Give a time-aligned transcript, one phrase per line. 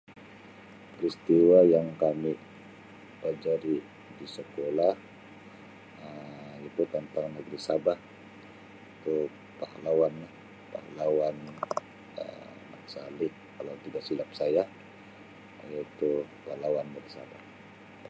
[0.97, 2.33] Peristiwa yang kami
[3.21, 3.57] belajar
[4.19, 4.93] di sekolah
[6.03, 7.97] Um itu tantang negeri Sabah
[9.05, 9.13] tu
[9.59, 10.13] pahlawan
[10.73, 11.35] pahlawan
[12.17, 14.63] Um Mat Salleh kalau tidak silap saya
[15.69, 16.09] iaitu
[16.49, 17.41] pahlawan negeri Sabah.